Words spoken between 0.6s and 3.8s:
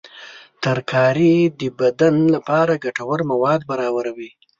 ترکاري د بدن لپاره ګټور مواد